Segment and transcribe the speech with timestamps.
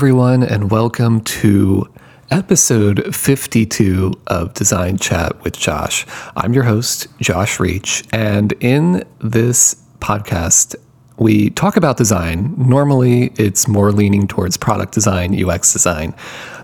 [0.00, 1.86] Everyone, and welcome to
[2.30, 6.06] episode 52 of Design Chat with Josh.
[6.34, 10.74] I'm your host, Josh Reach, and in this podcast,
[11.18, 12.54] we talk about design.
[12.56, 16.14] Normally, it's more leaning towards product design, UX design.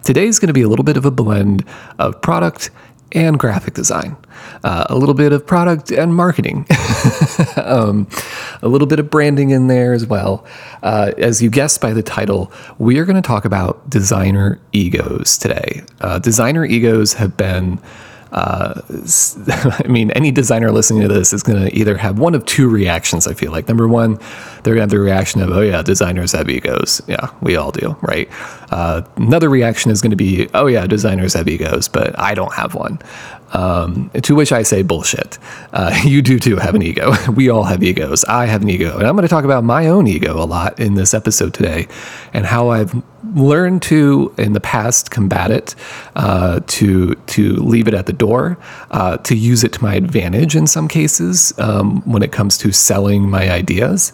[0.02, 1.62] Today is going to be a little bit of a blend
[1.98, 2.70] of product
[3.12, 4.16] and graphic design,
[4.64, 6.66] uh, a little bit of product and marketing,
[7.56, 8.06] um,
[8.62, 10.44] a little bit of branding in there as well.
[10.82, 15.38] Uh, as you guessed by the title, we are going to talk about designer egos
[15.38, 15.82] today.
[16.00, 17.78] Uh, designer egos have been
[18.32, 18.80] uh,
[19.84, 22.68] I mean, any designer listening to this is going to either have one of two
[22.68, 23.26] reactions.
[23.26, 24.14] I feel like number one,
[24.62, 27.70] they're going to have the reaction of, "Oh yeah, designers have egos." Yeah, we all
[27.70, 28.28] do, right?
[28.70, 32.52] Uh, another reaction is going to be, "Oh yeah, designers have egos, but I don't
[32.54, 32.98] have one."
[33.52, 35.38] Um, to which I say, bullshit.
[35.72, 37.12] Uh, you do too have an ego.
[37.36, 38.24] We all have egos.
[38.24, 38.96] I have an ego.
[38.96, 41.86] And I'm going to talk about my own ego a lot in this episode today
[42.32, 42.94] and how I've
[43.34, 45.74] learned to, in the past, combat it,
[46.14, 48.58] uh, to, to leave it at the door,
[48.90, 52.72] uh, to use it to my advantage in some cases um, when it comes to
[52.72, 54.12] selling my ideas.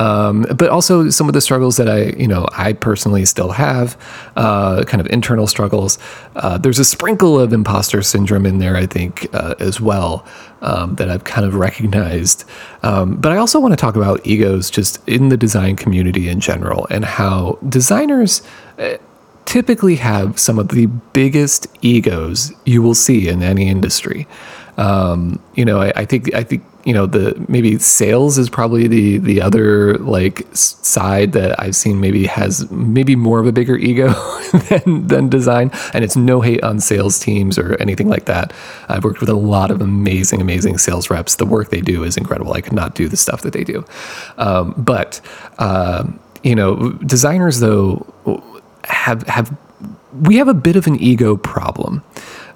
[0.00, 3.98] Um, but also some of the struggles that I, you know, I personally still have,
[4.34, 5.98] uh, kind of internal struggles.
[6.36, 10.24] Uh, there's a sprinkle of imposter syndrome in there, I think, uh, as well,
[10.62, 12.44] um, that I've kind of recognized.
[12.82, 16.40] Um, but I also want to talk about egos just in the design community in
[16.40, 18.40] general and how designers
[18.78, 18.96] uh,
[19.44, 24.26] typically have some of the biggest egos you will see in any industry.
[24.78, 28.86] Um, you know, I, I, think I think you know the maybe sales is probably
[28.86, 33.76] the the other like side that I've seen maybe has maybe more of a bigger
[33.76, 34.08] ego
[34.68, 35.70] than than design.
[35.92, 38.52] And it's no hate on sales teams or anything like that.
[38.88, 41.36] I've worked with a lot of amazing amazing sales reps.
[41.36, 42.54] The work they do is incredible.
[42.54, 43.84] I could not do the stuff that they do,
[44.38, 45.20] um, but.
[45.58, 46.04] Uh,
[46.42, 48.06] you know, designers though
[48.84, 49.56] have have
[50.22, 52.02] we have a bit of an ego problem.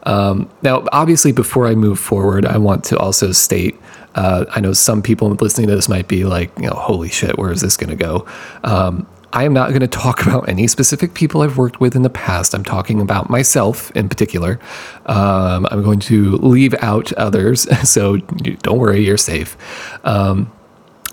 [0.04, 3.78] Um, now, obviously, before I move forward, I want to also state.
[4.14, 7.38] Uh, I know some people listening to this might be like, you know, holy shit,
[7.38, 8.26] where is this going to go?
[8.62, 12.02] Um, I am not going to talk about any specific people I've worked with in
[12.02, 12.54] the past.
[12.54, 14.60] I'm talking about myself in particular.
[15.06, 19.56] Um, I'm going to leave out others, so don't worry, you're safe.
[20.04, 20.52] Um,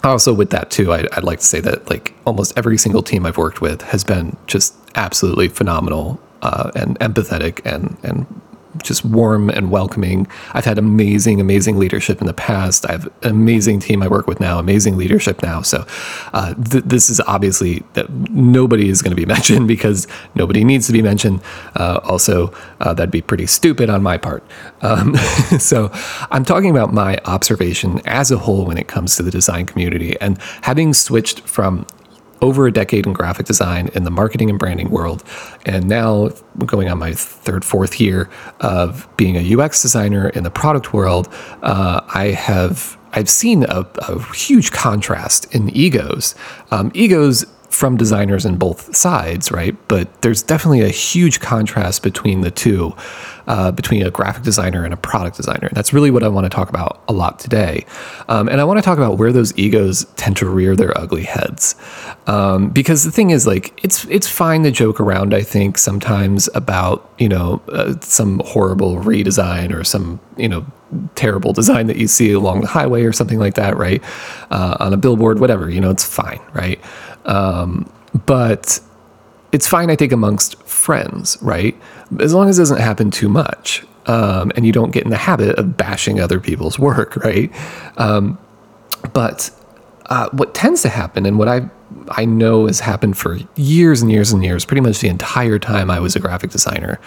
[0.04, 3.26] also, with that too, I, would like to say that like almost every single team
[3.26, 8.42] I've worked with has been just absolutely phenomenal uh, and empathetic and and
[8.84, 10.28] just warm and welcoming.
[10.54, 12.86] I've had amazing, amazing leadership in the past.
[12.88, 15.62] I have an amazing team I work with now, amazing leadership now.
[15.62, 15.86] So
[16.34, 20.88] uh, th- this is obviously that nobody is going to be mentioned because nobody needs
[20.88, 21.42] to be mentioned.
[21.76, 24.44] Uh, also, uh, that'd be pretty stupid on my part.
[24.82, 25.16] Um,
[25.60, 25.90] so
[26.32, 30.20] I'm talking about my observation as a whole when it comes to the design community
[30.22, 31.86] and having switched from
[32.42, 35.24] over a decade in graphic design in the marketing and branding world.
[35.66, 36.30] And now
[36.66, 38.30] going on my third, fourth year
[38.60, 41.28] of being a UX designer in the product world,
[41.62, 46.34] uh, I have I've seen a, a huge contrast in egos.
[46.72, 49.76] Um, egos from designers in both sides, right?
[49.88, 52.94] But there's definitely a huge contrast between the two,
[53.48, 55.70] uh, between a graphic designer and a product designer.
[55.72, 57.86] That's really what I want to talk about a lot today.
[58.28, 61.24] Um, and I want to talk about where those egos tend to rear their ugly
[61.24, 61.76] heads.
[62.28, 65.34] Um, because the thing is, like, it's it's fine to joke around.
[65.34, 70.66] I think sometimes about you know uh, some horrible redesign or some you know
[71.16, 74.04] terrible design that you see along the highway or something like that, right?
[74.50, 75.70] Uh, on a billboard, whatever.
[75.70, 76.80] You know, it's fine, right?
[77.26, 77.92] Um,
[78.26, 78.80] but
[79.52, 81.76] it's fine, I think, amongst friends, right?
[82.20, 83.86] As long as it doesn't happen too much.
[84.08, 87.52] Um, and you don't get in the habit of bashing other people's work, right?
[87.98, 88.38] Um,
[89.14, 89.52] but
[90.08, 91.70] uh, what tends to happen, and what I
[92.10, 95.90] I know has happened for years and years and years, pretty much the entire time
[95.90, 97.00] I was a graphic designer,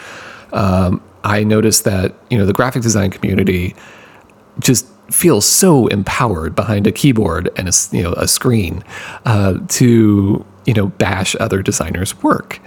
[0.52, 3.74] um, I noticed that you know the graphic design community
[4.60, 8.82] just feel so empowered behind a keyboard and a you know a screen
[9.24, 12.60] uh, to you know bash other designers' work.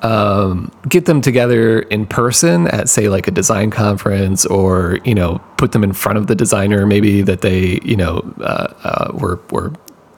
[0.00, 5.38] Um, get them together in person at say like a design conference or you know
[5.56, 9.40] put them in front of the designer maybe that they you know uh, uh, were
[9.50, 9.72] were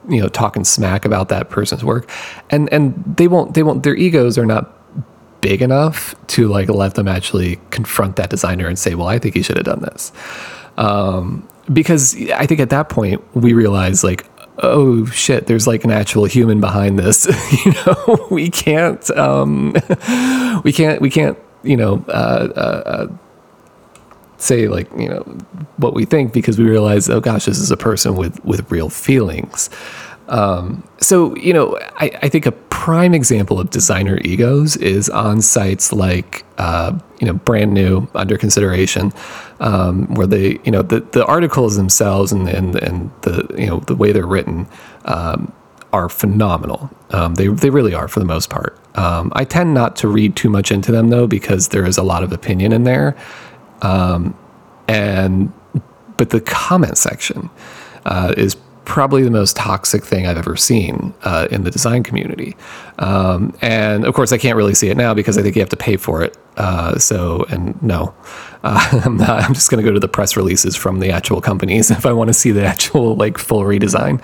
[0.09, 2.09] you know talking smack about that person's work
[2.49, 4.73] and and they won't they won't their egos are not
[5.41, 9.35] big enough to like let them actually confront that designer and say well i think
[9.35, 10.11] he should have done this
[10.77, 14.25] um, because I think at that point we realize like,
[14.59, 17.25] oh shit, there's like an actual human behind this.
[17.65, 19.73] you know, we can't, um,
[20.63, 23.07] we can't, we can't, you know, uh, uh, uh,
[24.39, 25.23] say like you know
[25.77, 28.89] what we think because we realize, oh gosh, this is a person with with real
[28.89, 29.69] feelings.
[30.29, 35.41] Um, so, you know, I, I, think a prime example of designer egos is on
[35.41, 39.13] sites like, uh, you know, brand new under consideration,
[39.59, 43.79] um, where they, you know, the, the articles themselves and, and, and the, you know,
[43.81, 44.67] the way they're written
[45.05, 45.51] um,
[45.93, 46.89] are phenomenal.
[47.11, 48.77] Um, they, they really are for the most part.
[48.95, 52.03] Um, I tend not to read too much into them though, because there is a
[52.03, 53.15] lot of opinion in there.
[53.81, 54.37] Um,
[54.87, 55.51] and,
[56.17, 57.49] but the comment section
[58.05, 62.55] uh, is probably the most toxic thing I've ever seen uh, in the design community.
[62.99, 65.69] Um, and of course, I can't really see it now because I think you have
[65.69, 66.37] to pay for it.
[66.55, 68.15] Uh, so, and no,
[68.67, 71.41] uh, I'm, not, I'm just going to go to the press releases from the actual
[71.41, 74.21] companies if I want to see the actual like full redesign.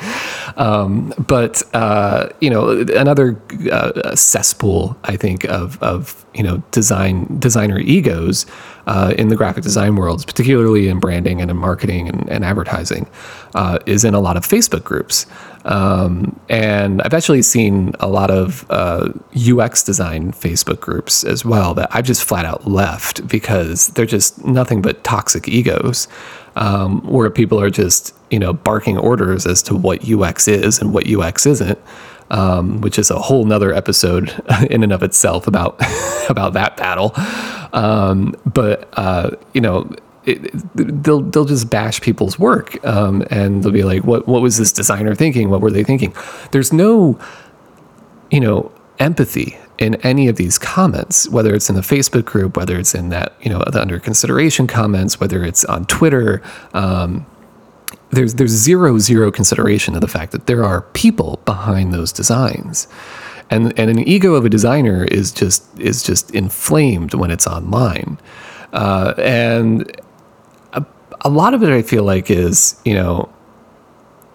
[0.58, 3.40] Um, but uh, you know, another
[3.72, 8.46] uh, cesspool I think of of you know design designer egos
[8.88, 13.08] uh, in the graphic design worlds, particularly in branding and in marketing and, and advertising,
[13.56, 15.26] uh, is in a lot of Facebook groups.
[15.66, 21.74] Um, and I've actually seen a lot of uh, UX design Facebook groups as well
[21.76, 26.08] that I've just flat out left because they're just nothing but toxic egos,
[26.56, 30.94] um, where people are just you know barking orders as to what UX is and
[30.94, 31.80] what UX isn't.
[32.30, 34.34] Um, which is a whole nother episode
[34.70, 35.80] in and of itself about
[36.30, 37.14] about that battle.
[37.74, 39.90] Um, but uh, you know,
[40.26, 40.52] it,
[41.04, 44.72] they'll they'll just bash people's work, um, and they'll be like, "What what was this
[44.72, 45.50] designer thinking?
[45.50, 46.16] What were they thinking?"
[46.52, 47.20] There's no,
[48.32, 52.80] you know, empathy in any of these comments, whether it's in the Facebook group, whether
[52.80, 56.42] it's in that you know the under consideration comments, whether it's on Twitter.
[56.74, 57.26] Um,
[58.14, 62.88] there's there's zero zero consideration of the fact that there are people behind those designs.
[63.50, 68.18] And, and an ego of a designer is just is just inflamed when it's online.
[68.72, 69.92] Uh, and
[71.24, 73.32] a lot of it I feel like is, you know,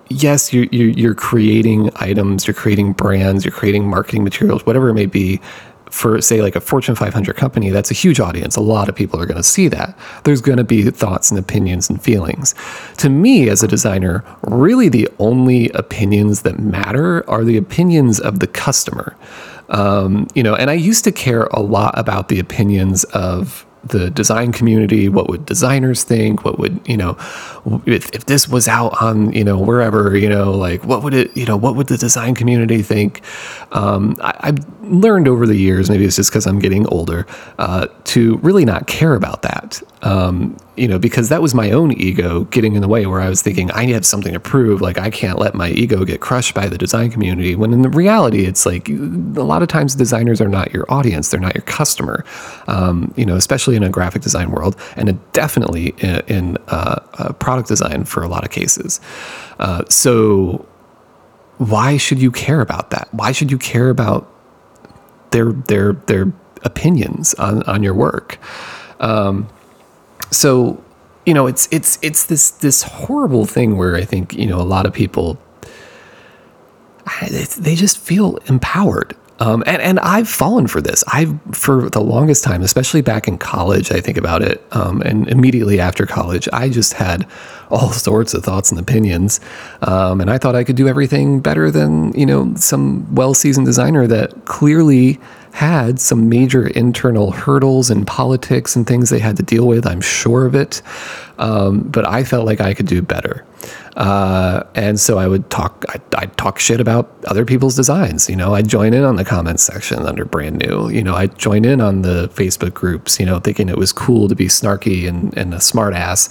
[0.08, 4.94] yes, you're, you're, you're creating items, you're creating brands, you're creating marketing materials, whatever it
[4.94, 5.40] may be.
[5.90, 8.56] For say like a Fortune 500 company, that's a huge audience.
[8.56, 9.98] A lot of people are going to see that.
[10.24, 12.54] There's going to be thoughts and opinions and feelings.
[12.98, 18.40] To me, as a designer, really the only opinions that matter are the opinions of
[18.40, 19.16] the customer.
[19.70, 24.10] Um, you know, and I used to care a lot about the opinions of the
[24.10, 27.16] design community what would designers think what would you know
[27.86, 31.36] if, if this was out on you know wherever you know like what would it
[31.36, 33.22] you know what would the design community think?
[33.72, 37.26] Um, I, have learned over the years maybe it's just because i'm getting older
[37.58, 39.82] uh, to really not care about that.
[40.02, 43.28] Um, you know, because that was my own ego getting in the way where I
[43.28, 44.80] was thinking, I have something to prove.
[44.80, 47.54] Like, I can't let my ego get crushed by the design community.
[47.56, 51.30] When in the reality, it's like a lot of times designers are not your audience,
[51.30, 52.24] they're not your customer,
[52.68, 57.68] um, you know, especially in a graphic design world, and definitely in, in uh, product
[57.68, 59.00] design for a lot of cases.
[59.58, 60.64] Uh, so,
[61.58, 63.08] why should you care about that?
[63.12, 64.32] Why should you care about
[65.32, 68.38] their their their opinions on on your work?
[69.00, 69.48] Um,
[70.30, 70.82] so
[71.26, 74.64] you know it's it's it's this this horrible thing where I think you know a
[74.64, 75.38] lot of people
[77.58, 79.16] they just feel empowered.
[79.40, 81.04] Um, and, and I've fallen for this.
[81.12, 85.28] I've, for the longest time, especially back in college, I think about it, um, and
[85.28, 87.24] immediately after college, I just had
[87.70, 89.38] all sorts of thoughts and opinions.
[89.82, 93.66] Um, and I thought I could do everything better than, you know, some well seasoned
[93.66, 95.20] designer that clearly
[95.52, 99.86] had some major internal hurdles and politics and things they had to deal with.
[99.86, 100.82] I'm sure of it.
[101.38, 103.44] Um, but I felt like I could do better.
[103.96, 108.30] Uh, and so I would talk, I'd, I'd, talk shit about other people's designs.
[108.30, 110.88] You know, I'd join in on the comments section under brand new.
[110.88, 114.28] You know, I'd join in on the Facebook groups, you know, thinking it was cool
[114.28, 116.28] to be snarky and, and a smart ass.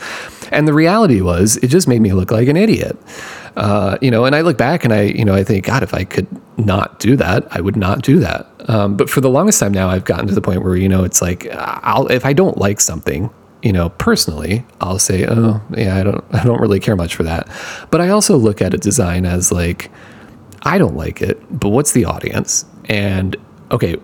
[0.49, 2.97] And the reality was, it just made me look like an idiot.
[3.57, 5.95] Uh, you know, and I look back and I, you know, I think, God, if
[5.95, 6.27] I could
[6.59, 8.47] not do that, I would not do that.
[8.69, 11.03] Um, but for the longest time now, I've gotten to the point where, you know,
[11.03, 13.31] it's like, I'll, if I don't like something,
[13.63, 17.23] you know, personally, I'll say, oh, yeah, I don't, I don't really care much for
[17.23, 17.49] that.
[17.89, 19.89] But I also look at a design as like,
[20.61, 22.63] I don't like it, but what's the audience?
[22.85, 23.35] And
[23.71, 23.95] okay,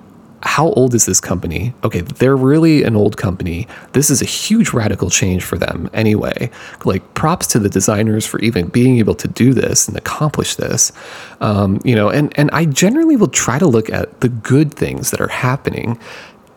[0.43, 1.73] how old is this company?
[1.83, 3.65] Okay, they're really an old company.
[3.93, 6.50] This is a huge radical change for them anyway.
[6.83, 10.91] Like props to the designers for even being able to do this and accomplish this.
[11.39, 15.12] Um, you know, and and I generally will try to look at the good things
[15.12, 15.97] that are happening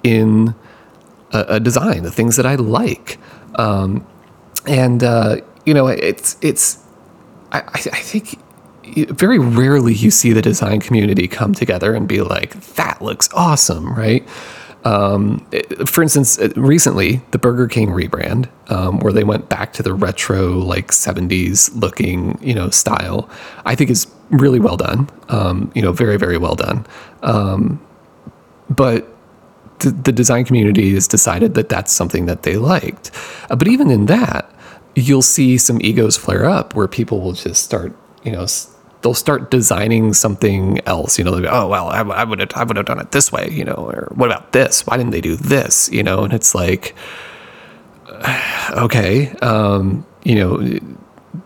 [0.02, 0.54] in
[1.32, 3.18] a, a design, the things that I like.
[3.54, 4.04] Um,
[4.66, 6.78] and uh, you know, it's it's
[7.52, 8.38] I, I think
[9.08, 13.94] very rarely you see the design community come together and be like, that looks awesome,
[13.94, 14.26] right?
[14.84, 15.44] Um,
[15.84, 19.92] for instance, uh, recently the Burger King rebrand, um, where they went back to the
[19.92, 23.28] retro like '70s looking, you know, style,
[23.64, 25.10] I think is really well done.
[25.28, 26.86] Um, you know, very very well done.
[27.24, 27.84] Um,
[28.70, 29.08] but
[29.80, 33.10] the, the design community has decided that that's something that they liked.
[33.50, 34.50] Uh, but even in that,
[34.94, 38.46] you'll see some egos flare up where people will just start, you know,
[39.06, 41.16] they'll start designing something else.
[41.16, 43.48] You know, like, oh well, I would have I would have done it this way.
[43.52, 44.84] You know, or what about this?
[44.84, 45.88] Why didn't they do this?
[45.92, 46.96] You know, and it's like,
[48.72, 50.80] okay, um, you know,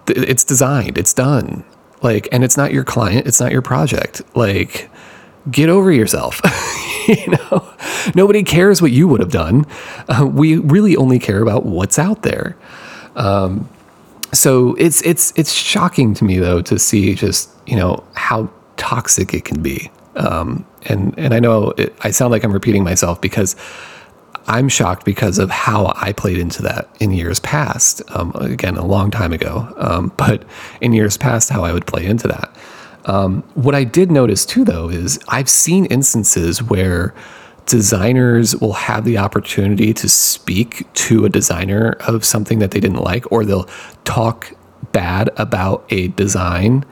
[0.08, 1.62] it's designed, it's done.
[2.00, 4.22] Like, and it's not your client, it's not your project.
[4.34, 4.90] Like,
[5.50, 6.40] get over yourself.
[7.08, 7.70] you know,
[8.14, 9.66] nobody cares what you would have done.
[10.08, 12.56] Uh, we really only care about what's out there.
[13.16, 13.68] Um,
[14.32, 19.34] so it's it's it's shocking to me though to see just you know how toxic
[19.34, 19.90] it can be.
[20.16, 23.56] Um, and and I know it, I sound like I'm repeating myself because
[24.46, 28.02] I'm shocked because of how I played into that in years past.
[28.08, 30.44] Um, again, a long time ago, um, but
[30.80, 32.54] in years past, how I would play into that.
[33.06, 37.14] Um, what I did notice too, though, is I've seen instances where
[37.70, 43.00] designers will have the opportunity to speak to a designer of something that they didn't
[43.00, 43.68] like, or they'll
[44.04, 44.52] talk
[44.90, 46.84] bad about a design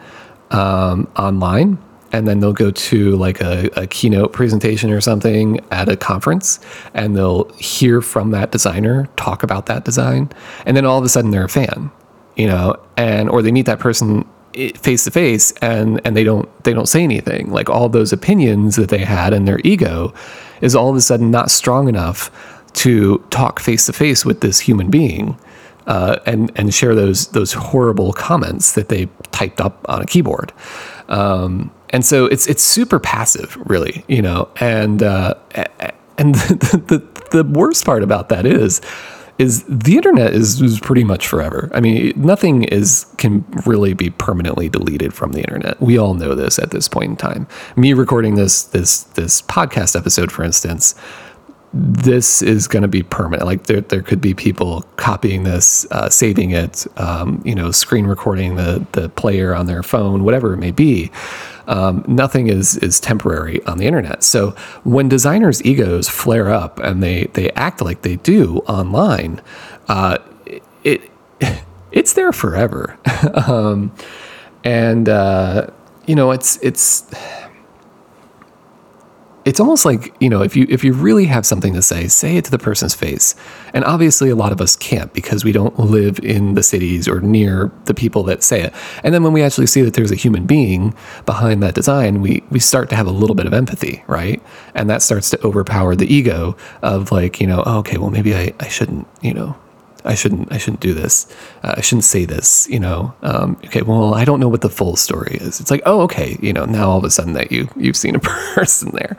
[0.53, 1.79] um, online.
[2.13, 6.59] And then they'll go to like a, a, keynote presentation or something at a conference
[6.95, 10.31] and they'll hear from that designer talk about that design.
[10.65, 11.91] And then all of a sudden they're a fan,
[12.35, 14.27] you know, and or they meet that person
[14.77, 18.77] face to face and and they don't they don't say anything like all those opinions
[18.77, 20.13] that they had and their ego
[20.61, 22.31] is all of a sudden not strong enough
[22.75, 25.37] to talk face to face with this human being
[25.87, 30.53] uh, and and share those those horrible comments that they typed up on a keyboard.
[31.09, 35.35] Um, and so it's it's super passive really you know and uh,
[36.19, 36.83] and the,
[37.33, 38.81] the the worst part about that is
[39.39, 41.71] is the internet is, is pretty much forever.
[41.73, 45.81] I mean, nothing is can really be permanently deleted from the internet.
[45.81, 47.47] We all know this at this point in time.
[47.77, 50.97] Me recording this this this podcast episode, for instance,
[51.73, 53.47] this is going to be permanent.
[53.47, 58.07] Like there, there could be people copying this, uh, saving it, um, you know, screen
[58.07, 61.11] recording the the player on their phone, whatever it may be.
[61.69, 64.23] Um, nothing is is temporary on the internet.
[64.23, 64.51] So
[64.85, 69.41] when designers' egos flare up and they they act like they do online,
[69.87, 70.19] uh,
[70.83, 71.03] it
[71.93, 72.99] it's there forever.
[73.47, 73.93] um,
[74.65, 75.67] and uh,
[76.07, 77.05] you know, it's it's
[79.49, 82.37] it's almost like you know if you if you really have something to say say
[82.37, 83.35] it to the person's face.
[83.73, 87.21] And obviously a lot of us can't because we don't live in the cities or
[87.21, 88.75] near the people that say it.
[89.03, 92.43] And then when we actually see that there's a human being behind that design we
[92.51, 94.43] we start to have a little bit of empathy right?
[94.75, 98.35] And that starts to overpower the ego of like you know oh, okay well maybe
[98.35, 99.57] i i shouldn't you know
[100.05, 101.27] I shouldn't I shouldn't do this.
[101.63, 102.69] Uh, I shouldn't say this.
[102.69, 103.15] You know.
[103.23, 103.83] Um, okay.
[103.83, 105.61] Well, I don't know what the full story is.
[105.61, 106.39] It's like, oh, okay.
[106.41, 108.21] You know, now all of a sudden that you you've seen a
[108.55, 109.17] person there.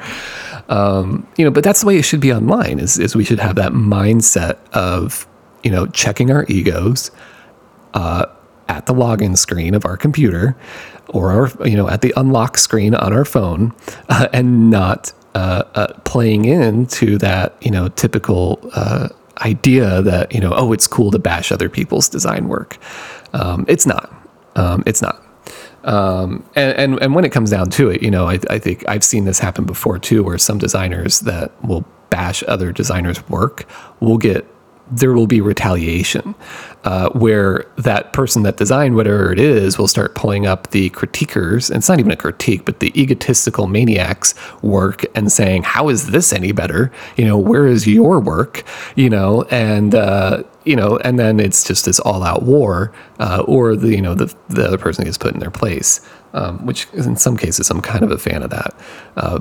[0.69, 2.79] Um, you know, but that's the way it should be online.
[2.79, 5.27] Is is we should have that mindset of
[5.63, 7.11] you know checking our egos.
[7.93, 8.25] Uh,
[8.69, 10.55] at the login screen of our computer
[11.07, 13.73] or our, you know, at the unlock screen on our phone
[14.09, 19.09] uh, and not uh, uh, playing into that, you know, typical uh,
[19.41, 22.77] idea that you know oh it's cool to bash other people's design work.
[23.33, 24.13] Um, it's not.
[24.55, 25.23] Um, it's not.
[25.83, 28.83] Um, and, and and when it comes down to it you know I, I think
[28.87, 33.65] I've seen this happen before too where some designers that will bash other designers work
[34.01, 34.45] will get
[34.91, 36.35] there will be retaliation
[36.83, 41.69] uh, where that person that designed whatever it is will start pulling up the critiquers.
[41.69, 46.07] And it's not even a critique, but the egotistical maniacs work and saying, "How is
[46.07, 46.91] this any better?
[47.17, 48.63] You know, where is your work?
[48.95, 53.75] You know, and uh, you know, and then it's just this all-out war, uh, or
[53.75, 56.01] the you know the the other person gets put in their place,
[56.33, 58.73] um, which in some cases I'm kind of a fan of that,
[59.17, 59.39] uh,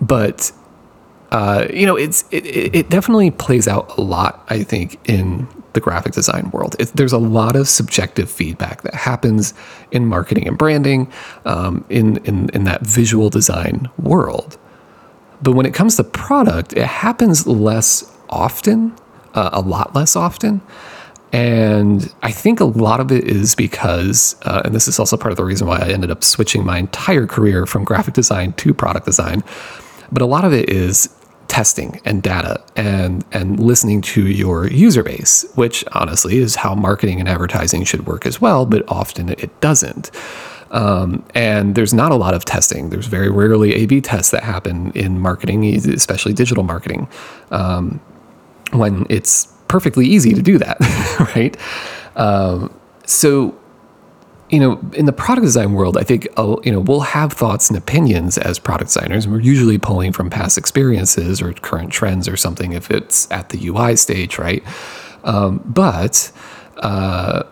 [0.00, 0.52] but
[1.30, 4.44] uh, you know, it's it, it definitely plays out a lot.
[4.48, 8.94] I think in the graphic design world, it, there's a lot of subjective feedback that
[8.94, 9.52] happens
[9.90, 11.12] in marketing and branding,
[11.44, 14.58] um, in in in that visual design world.
[15.42, 18.94] But when it comes to product, it happens less often,
[19.34, 20.62] uh, a lot less often.
[21.30, 25.30] And I think a lot of it is because, uh, and this is also part
[25.30, 28.72] of the reason why I ended up switching my entire career from graphic design to
[28.72, 29.44] product design.
[30.10, 31.10] But a lot of it is
[31.48, 37.18] testing and data and and listening to your user base, which honestly is how marketing
[37.18, 40.10] and advertising should work as well, but often it doesn't.
[40.70, 42.90] Um, and there's not a lot of testing.
[42.90, 47.08] There's very rarely A/B tests that happen in marketing, especially digital marketing,
[47.50, 48.00] um,
[48.72, 50.78] when it's perfectly easy to do that,
[51.34, 51.56] right?
[52.16, 52.72] Um,
[53.06, 53.56] so
[54.50, 57.68] you know, in the product design world, I think uh, you know we'll have thoughts
[57.68, 62.36] and opinions as product designers, we're usually pulling from past experiences or current trends or
[62.36, 64.62] something if it's at the UI stage, right?
[65.24, 66.32] Um, but
[66.78, 67.42] uh,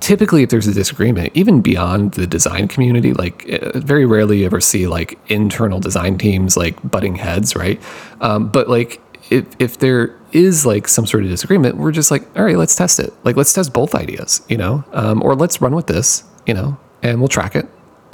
[0.00, 4.46] typically, if there's a disagreement, even beyond the design community, like uh, very rarely you
[4.46, 7.80] ever see like internal design teams like butting heads, right?
[8.20, 12.24] Um, but like if if there is like some sort of disagreement, we're just like,
[12.36, 13.12] all right, let's test it.
[13.24, 16.78] Like let's test both ideas, you know, um, or let's run with this, you know,
[17.02, 17.66] and we'll track it.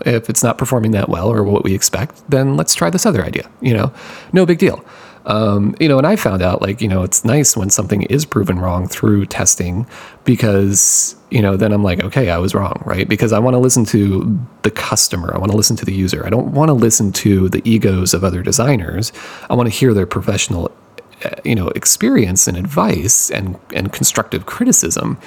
[0.04, 3.24] If it's not performing that well or what we expect, then let's try this other
[3.24, 3.50] idea.
[3.60, 3.92] You know,
[4.32, 4.84] no big deal.
[5.24, 8.24] Um, you know, and I found out like, you know, it's nice when something is
[8.24, 9.86] proven wrong through testing
[10.24, 13.08] because, you know, then I'm like, okay, I was wrong, right?
[13.08, 15.32] Because I want to listen to the customer.
[15.32, 16.26] I want to listen to the user.
[16.26, 19.12] I don't want to listen to the egos of other designers.
[19.48, 20.72] I want to hear their professional
[21.44, 25.18] you know experience and advice and and constructive criticism.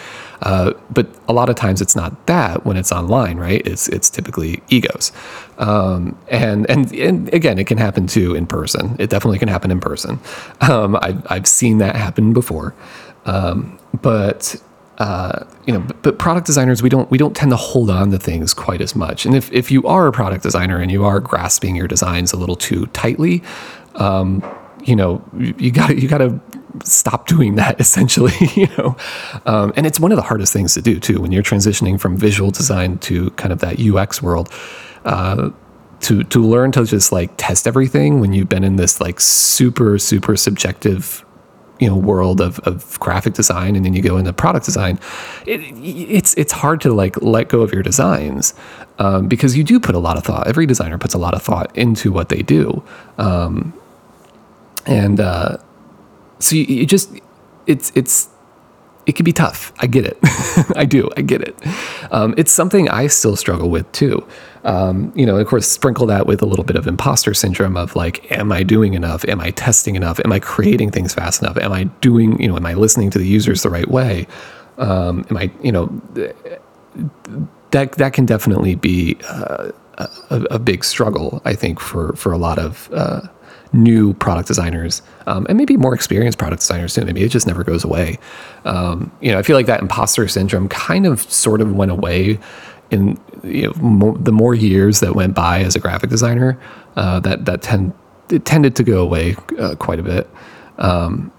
[0.41, 3.65] Uh, but a lot of times it's not that when it's online right?
[3.65, 5.11] It's it's typically egos.
[5.57, 8.95] Um, and, and and again it can happen too in person.
[8.99, 10.19] It definitely can happen in person.
[10.61, 12.73] Um, I've, I've seen that happen before.
[13.25, 14.55] Um, but
[14.97, 18.11] uh, you know, but, but, product designers, we don't we don't tend to hold on
[18.11, 19.25] to things quite as much.
[19.25, 22.37] And if if you are a product designer and you are grasping your designs a
[22.37, 23.43] little too tightly,
[23.95, 24.41] um,
[24.85, 26.39] you know, you got you got to
[26.83, 28.95] stop doing that essentially, you know.
[29.45, 32.17] Um, and it's one of the hardest things to do too when you're transitioning from
[32.17, 34.51] visual design to kind of that UX world.
[35.03, 35.51] Uh,
[36.01, 39.97] to to learn to just like test everything when you've been in this like super
[39.97, 41.25] super subjective
[41.79, 44.99] you know world of, of graphic design and then you go into product design
[45.45, 48.53] it, it's it's hard to like let go of your designs
[48.99, 51.41] um, because you do put a lot of thought every designer puts a lot of
[51.41, 52.83] thought into what they do
[53.17, 53.73] um,
[54.85, 55.57] and uh,
[56.39, 57.11] so you, you, just
[57.67, 58.29] it's it's
[59.05, 59.71] it can be tough.
[59.79, 60.17] I get it.
[60.75, 61.09] I do.
[61.15, 61.55] I get it.
[62.11, 64.25] Um, it's something I still struggle with too.
[64.63, 67.95] Um, you know, of course, sprinkle that with a little bit of imposter syndrome of
[67.95, 69.23] like, am I doing enough?
[69.25, 70.19] Am I testing enough?
[70.25, 71.57] Am I creating things fast enough?
[71.57, 74.25] Am I doing, you know, am I listening to the users the right way?
[74.79, 76.01] Um, am I, you know,
[77.71, 81.41] that that can definitely be uh, a, a, big struggle.
[81.45, 83.21] I think for for a lot of uh,
[83.75, 87.03] new product designers um, and maybe more experienced product designers too.
[87.05, 88.17] Maybe it just never goes away.
[88.63, 92.39] Um, you know, I feel like that imposter syndrome kind of sort of went away
[92.91, 96.59] in you know the more years that went by as a graphic designer.
[96.95, 97.93] Uh, that that tend
[98.29, 100.29] it tended to go away uh, quite a bit.
[100.77, 101.31] Um,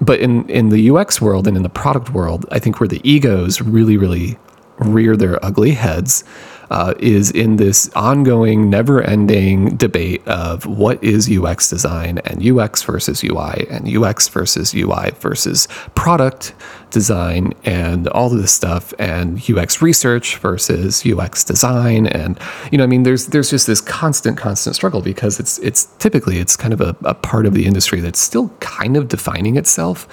[0.00, 3.00] but in in the UX world and in the product world, I think where the
[3.08, 4.38] egos really really
[4.82, 6.24] rear their ugly heads
[6.72, 12.82] uh, is in this ongoing, never ending debate of what is UX design and UX
[12.82, 16.54] versus UI and UX versus UI versus product
[16.90, 22.06] design and all of this stuff and UX research versus UX design.
[22.06, 22.40] And
[22.70, 26.38] you know I mean there's there's just this constant constant struggle because it's it's typically
[26.38, 30.08] it's kind of a, a part of the industry that's still kind of defining itself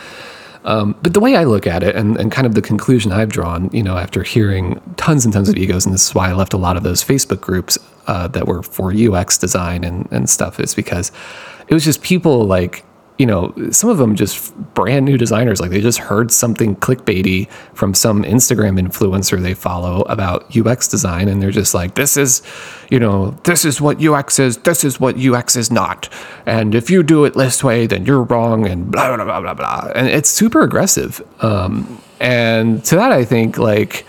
[0.65, 3.29] um, but the way I look at it, and, and kind of the conclusion I've
[3.29, 6.33] drawn, you know, after hearing tons and tons of egos, and this is why I
[6.33, 10.29] left a lot of those Facebook groups uh, that were for UX design and, and
[10.29, 11.11] stuff, is because
[11.67, 12.83] it was just people like
[13.19, 15.59] you know, some of them just brand new designers.
[15.59, 21.27] Like they just heard something clickbaity from some Instagram influencer they follow about UX design.
[21.27, 22.41] And they're just like, this is,
[22.89, 24.57] you know, this is what UX is.
[24.59, 26.07] This is what UX is not.
[26.45, 29.53] And if you do it this way, then you're wrong and blah, blah, blah, blah,
[29.53, 29.91] blah.
[29.93, 31.21] And it's super aggressive.
[31.43, 34.05] Um, and to that, I think like,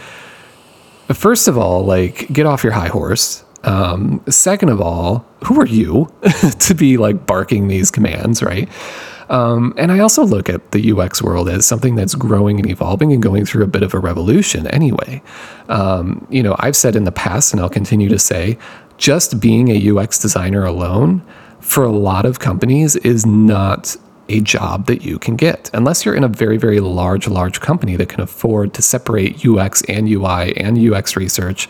[1.12, 3.44] first of all, like get off your high horse.
[3.64, 6.12] Um, second of all, who are you
[6.61, 8.68] to be like barking these commands, right?
[9.31, 13.12] Um, and I also look at the UX world as something that's growing and evolving
[13.12, 15.23] and going through a bit of a revolution anyway.
[15.68, 18.59] Um, you know, I've said in the past, and I'll continue to say,
[18.99, 21.23] just being a UX designer alone
[21.61, 23.96] for a lot of companies is not
[24.31, 27.97] a job that you can get unless you're in a very, very large, large company
[27.97, 31.69] that can afford to separate UX and UI and UX research.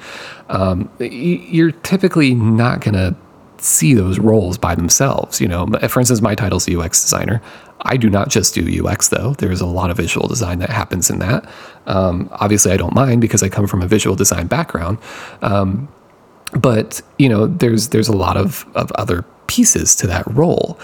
[0.48, 3.16] Um, you're typically not going to
[3.58, 5.40] see those roles by themselves.
[5.40, 7.42] You know, for instance, my title's UX designer.
[7.82, 9.34] I do not just do UX though.
[9.34, 11.48] There's a lot of visual design that happens in that.
[11.86, 14.98] Um, obviously, I don't mind because I come from a visual design background.
[15.40, 15.88] Um,
[16.52, 20.78] but you know, there's there's a lot of of other pieces to that role.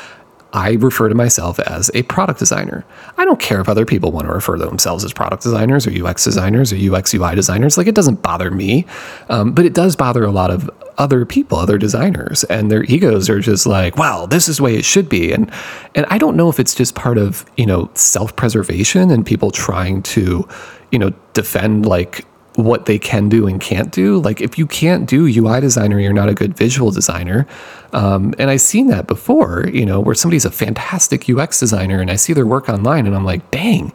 [0.53, 2.85] I refer to myself as a product designer.
[3.19, 6.07] I don't care if other people want to refer to themselves as product designers or
[6.07, 7.77] UX designers or UX UI designers.
[7.77, 8.87] Like, it doesn't bother me,
[9.29, 13.29] um, but it does bother a lot of other people, other designers, and their egos
[13.29, 15.51] are just like, "Wow, this is the way it should be." And
[15.95, 19.51] and I don't know if it's just part of you know self preservation and people
[19.51, 20.49] trying to
[20.91, 22.25] you know defend like
[22.57, 24.19] what they can do and can't do.
[24.19, 27.47] Like if you can't do UI designer, you're not a good visual designer.
[27.93, 32.11] Um, and I've seen that before, you know, where somebody's a fantastic UX designer and
[32.11, 33.93] I see their work online and I'm like, dang,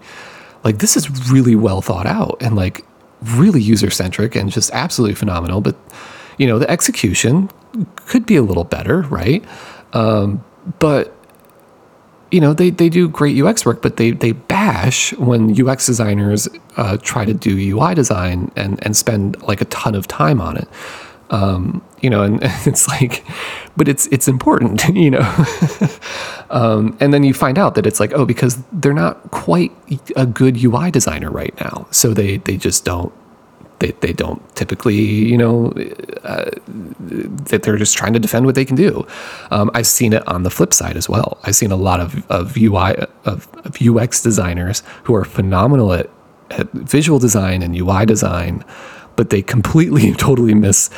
[0.63, 2.85] like this is really well thought out and like
[3.21, 5.61] really user centric and just absolutely phenomenal.
[5.61, 5.75] But
[6.37, 7.49] you know, the execution
[7.95, 9.43] could be a little better, right?
[9.93, 10.43] Um,
[10.79, 11.15] but
[12.31, 16.47] you know, they, they do great UX work, but they, they bash when UX designers
[16.77, 20.57] uh, try to do UI design and, and spend like a ton of time on
[20.57, 20.67] it.
[21.29, 23.25] Um, you know, and, and, it's like,
[23.77, 25.45] but it's it's important, you know.
[26.49, 29.71] um, and then you find out that it's like, oh, because they're not quite
[30.15, 33.13] a good UI designer right now, so they they just don't
[33.81, 35.73] they, they don't typically, you know,
[36.23, 36.51] uh,
[37.49, 39.05] that they're just trying to defend what they can do.
[39.49, 41.39] Um, I've seen it on the flip side as well.
[41.43, 46.09] I've seen a lot of, of UI, of, of UX designers who are phenomenal at,
[46.51, 48.63] at visual design and UI design,
[49.15, 50.91] but they completely totally miss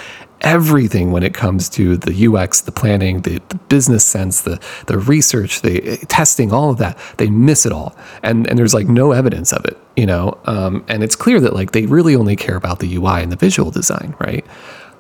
[0.44, 4.98] everything when it comes to the UX, the planning, the, the, business sense, the the
[4.98, 6.98] research, the testing, all of that.
[7.18, 10.38] They miss it all, and and there's like no evidence of it, you know.
[10.46, 13.38] Um, and it's clear that like they really only care about the UI and the
[13.38, 14.46] visual design, right?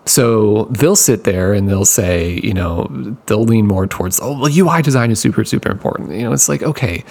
[0.05, 2.87] So they'll sit there and they'll say, you know,
[3.25, 6.11] they'll lean more towards, oh, well, UI design is super, super important.
[6.11, 7.05] You know, it's like, okay,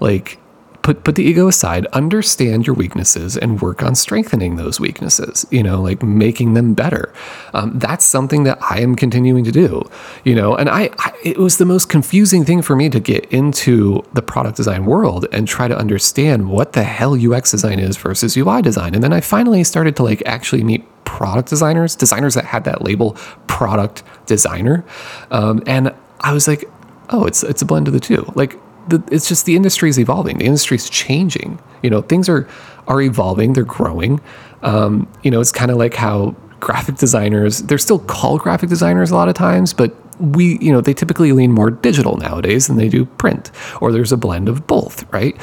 [0.00, 0.38] like
[0.82, 5.62] put put the ego aside understand your weaknesses and work on strengthening those weaknesses you
[5.62, 7.12] know like making them better.
[7.54, 9.82] Um, that's something that i am continuing to do
[10.24, 13.24] you know and I, I, it was the most confusing thing for me to get
[13.32, 17.96] into the product design world and try to understand what the hell ux design is
[17.96, 18.94] versus ui design.
[18.94, 22.82] And then i finally started to like actually meet product designers designers that had that
[22.82, 23.12] label
[23.46, 24.84] product designer.
[25.30, 26.64] Um, and i was like
[27.10, 28.30] oh it's it's a blend of the two.
[28.34, 28.56] Like
[28.88, 30.38] the, it's just the industry is evolving.
[30.38, 31.60] The industry is changing.
[31.82, 32.48] You know, things are
[32.86, 33.52] are evolving.
[33.52, 34.20] They're growing.
[34.62, 39.10] Um, you know, it's kind of like how graphic designers they're still called graphic designers
[39.10, 42.76] a lot of times, but we you know they typically lean more digital nowadays than
[42.76, 45.36] they do print, or there's a blend of both, right?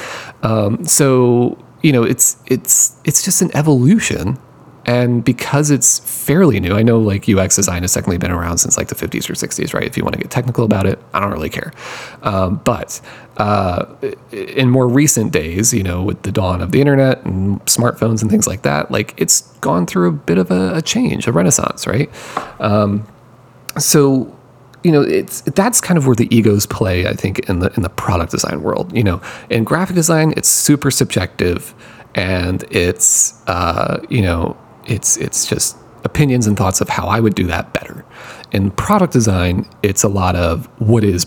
[0.44, 4.40] Um, so you know, it's it's it's just an evolution
[4.86, 8.78] and because it's fairly new, I know like UX design has technically been around since
[8.78, 9.86] like the 50s or 60s, right?
[9.86, 11.74] If you want to get technical about it, I don't really care.
[12.22, 13.02] Um, but
[13.38, 13.86] uh,
[14.32, 18.30] in more recent days, you know, with the dawn of the internet and smartphones and
[18.30, 21.88] things like that, like it's gone through a bit of a, a change, a renaissance,
[21.88, 22.10] right?
[22.60, 23.08] Um,
[23.80, 24.32] so
[24.84, 27.82] you know it's that's kind of where the egos play i think in the in
[27.82, 29.20] the product design world you know
[29.50, 31.74] in graphic design it's super subjective
[32.16, 37.36] and it's uh, you know it's it's just opinions and thoughts of how I would
[37.36, 38.06] do that better.
[38.52, 41.26] In product design, it's a lot of what is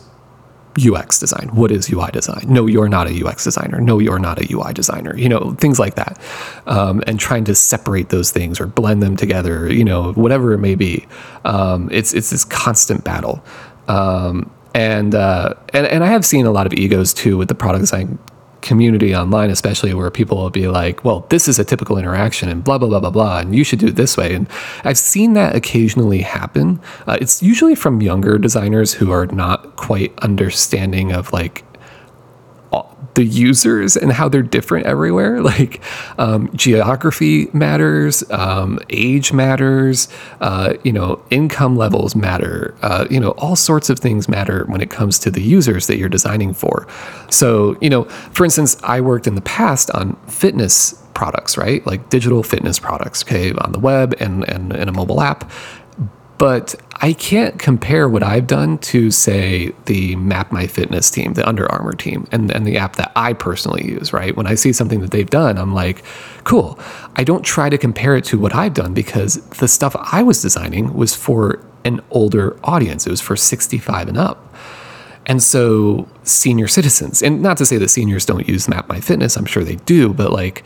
[0.79, 1.49] UX design?
[1.53, 2.45] What is UI design?
[2.47, 3.81] No, you're not a UX designer.
[3.81, 5.17] No, you're not a UI designer.
[5.17, 6.21] You know, things like that.
[6.67, 10.59] Um, and trying to separate those things or blend them together, you know, whatever it
[10.59, 11.07] may be.
[11.45, 13.45] Um, it's, it's this constant battle.
[13.89, 17.55] Um, and, uh, and, and I have seen a lot of egos too with the
[17.55, 18.19] product design
[18.61, 22.65] community online, especially where people will be like, well, this is a typical interaction and
[22.65, 24.35] blah, blah, blah, blah, blah, and you should do it this way.
[24.35, 24.49] And
[24.85, 26.81] I've seen that occasionally happen.
[27.07, 31.65] Uh, it's usually from younger designers who are not quite understanding of like
[33.19, 35.43] the users and how they're different everywhere.
[35.49, 35.81] Like
[36.19, 40.09] um, geography matters, um, age matters,
[40.43, 42.75] uh, you know, income levels matter.
[42.83, 45.97] Uh, you know, all sorts of things matter when it comes to the users that
[45.97, 46.87] you're designing for.
[47.31, 51.85] So, you know, for instance, I worked in the past on fitness products, right?
[51.85, 55.51] Like digital fitness products, okay, on the web and, and, and a mobile app.
[56.39, 61.47] But I can't compare what I've done to, say, the Map My Fitness team, the
[61.49, 64.37] Under Armour team, and, and the app that I personally use, right?
[64.37, 66.05] When I see something that they've done, I'm like,
[66.45, 66.79] cool.
[67.17, 70.41] I don't try to compare it to what I've done because the stuff I was
[70.41, 74.55] designing was for an older audience, it was for 65 and up.
[75.27, 79.37] And so, senior citizens, and not to say that seniors don't use Map My Fitness,
[79.37, 80.65] I'm sure they do, but like,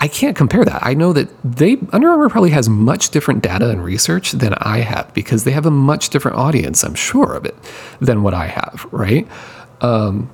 [0.00, 0.84] I can't compare that.
[0.84, 4.78] I know that they Under Armour probably has much different data and research than I
[4.78, 6.84] have because they have a much different audience.
[6.84, 7.56] I'm sure of it
[8.00, 9.26] than what I have, right?
[9.80, 10.30] Um,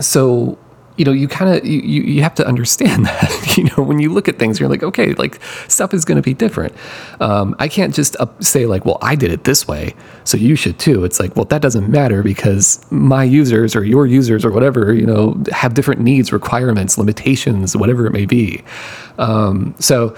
[0.00, 0.58] so
[0.96, 3.56] you know, you kind of you, you have to understand that.
[3.56, 6.22] you know, when you look at things, you're like, okay, like stuff is going to
[6.22, 6.74] be different.
[7.20, 10.56] Um, I can't just uh, say like, well, I did it this way, so you
[10.56, 11.04] should too.
[11.04, 15.06] It's like, well, that doesn't matter because my users or your users or whatever, you
[15.06, 18.62] know, have different needs, requirements, limitations, whatever it may be.
[19.18, 20.16] Um, so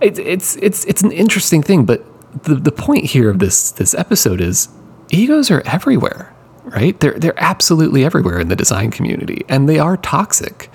[0.00, 2.04] it, it's it's it's an interesting thing, but
[2.44, 4.68] the the point here of this this episode is
[5.10, 6.33] egos are everywhere
[6.64, 6.98] right?
[7.00, 10.70] They're they're absolutely everywhere in the design community, and they are toxic.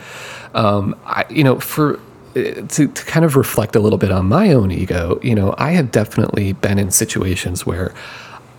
[0.53, 1.99] Um, I, you know, for
[2.33, 5.71] to, to kind of reflect a little bit on my own ego, you know, I
[5.71, 7.93] have definitely been in situations where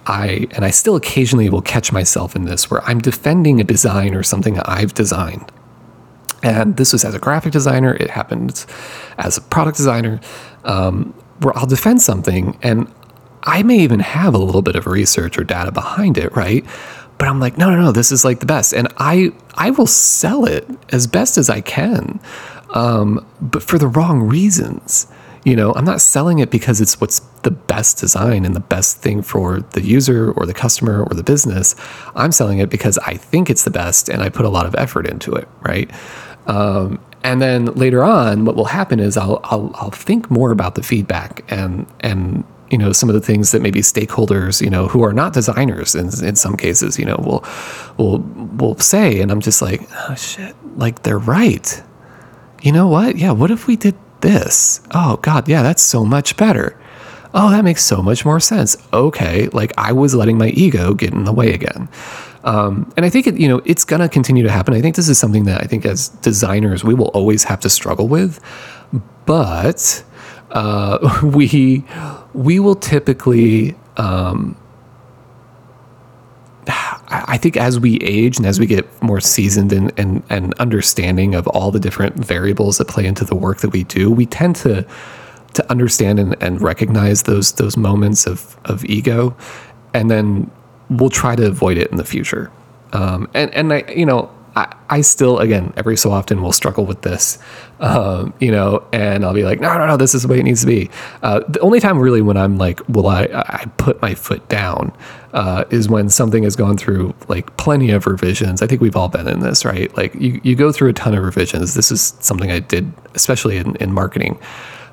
[0.06, 4.14] I, and I still occasionally will catch myself in this, where I'm defending a design
[4.14, 5.52] or something that I've designed.
[6.42, 8.66] And this was as a graphic designer, it happens
[9.18, 10.20] as a product designer,
[10.64, 12.92] um, where I'll defend something and
[13.44, 16.64] I may even have a little bit of research or data behind it, right?
[17.20, 18.72] But I'm like, no, no, no, this is like the best.
[18.72, 22.18] And I, I will sell it as best as I can,
[22.70, 25.06] um, but for the wrong reasons.
[25.44, 29.02] You know, I'm not selling it because it's what's the best design and the best
[29.02, 31.76] thing for the user or the customer or the business.
[32.14, 34.74] I'm selling it because I think it's the best and I put a lot of
[34.76, 35.90] effort into it, right?
[36.46, 40.74] Um, and then later on, what will happen is I'll, I'll, I'll think more about
[40.74, 44.86] the feedback and and you know some of the things that maybe stakeholders you know
[44.86, 47.44] who are not designers in, in some cases you know will
[47.96, 48.18] will
[48.56, 51.82] will say and i'm just like oh shit like they're right.
[52.62, 53.16] You know what?
[53.16, 54.80] Yeah what if we did this?
[54.92, 56.76] Oh god yeah that's so much better.
[57.32, 58.76] Oh that makes so much more sense.
[58.92, 61.88] Okay like i was letting my ego get in the way again.
[62.42, 64.74] Um, and i think it, you know it's to continue to happen.
[64.74, 67.70] I think this is something that i think as designers we will always have to
[67.70, 68.40] struggle with
[69.26, 70.02] but
[70.50, 71.84] uh, we
[72.34, 74.56] we will typically um,
[77.10, 81.34] I think as we age and as we get more seasoned and, and, and understanding
[81.34, 84.56] of all the different variables that play into the work that we do, we tend
[84.56, 84.86] to
[85.54, 89.36] to understand and, and recognize those those moments of, of ego
[89.94, 90.48] and then
[90.88, 92.52] we'll try to avoid it in the future.
[92.92, 96.84] Um, and and I you know I, I still, again, every so often will struggle
[96.84, 97.38] with this,
[97.78, 100.42] um, you know, and I'll be like, no, no, no, this is the way it
[100.42, 100.90] needs to be.
[101.22, 104.92] Uh, the only time really when I'm like, well, I, I put my foot down
[105.32, 108.62] uh, is when something has gone through like plenty of revisions.
[108.62, 109.94] I think we've all been in this, right?
[109.96, 111.74] Like you, you go through a ton of revisions.
[111.74, 114.38] This is something I did, especially in, in marketing.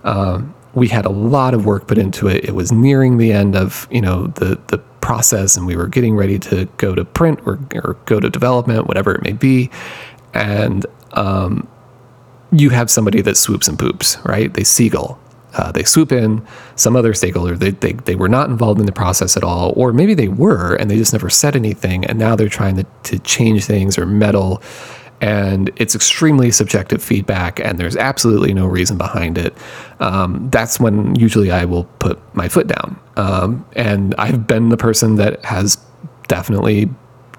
[0.03, 2.45] Um, we had a lot of work put into it.
[2.45, 6.17] It was nearing the end of, you know, the, the process and we were getting
[6.17, 9.69] ready to go to print or, or go to development, whatever it may be.
[10.33, 11.65] And um,
[12.51, 14.53] you have somebody that swoops and poops, right?
[14.53, 15.17] They seagull.
[15.53, 18.91] Uh, they swoop in, some other stakeholder, they, they, they were not involved in the
[18.91, 22.03] process at all, or maybe they were and they just never said anything.
[22.05, 24.61] And now they're trying to, to change things or meddle
[25.21, 29.55] and it's extremely subjective feedback and there's absolutely no reason behind it.
[29.99, 32.99] Um, that's when usually i will put my foot down.
[33.15, 35.77] Um, and i've been the person that has
[36.27, 36.89] definitely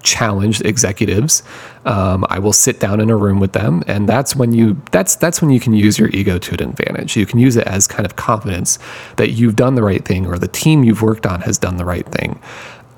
[0.01, 1.43] challenged executives.
[1.85, 5.15] Um, i will sit down in a room with them and that's when you that's
[5.15, 7.15] that's when you can use your ego to an advantage.
[7.15, 8.77] You can use it as kind of confidence
[9.15, 11.85] that you've done the right thing or the team you've worked on has done the
[11.85, 12.39] right thing.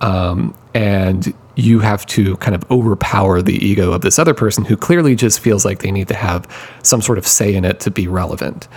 [0.01, 4.77] Um, and you have to kind of overpower the ego of this other person who
[4.77, 6.47] clearly just feels like they need to have
[6.83, 8.67] some sort of say in it to be relevant.